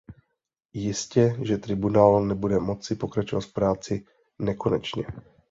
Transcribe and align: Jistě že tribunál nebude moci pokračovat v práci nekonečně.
Jistě 0.73 1.37
že 1.43 1.57
tribunál 1.57 2.25
nebude 2.25 2.59
moci 2.59 2.95
pokračovat 2.95 3.41
v 3.45 3.53
práci 3.53 4.05
nekonečně. 4.39 5.03